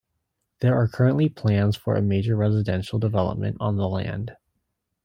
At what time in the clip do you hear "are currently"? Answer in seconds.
0.81-1.29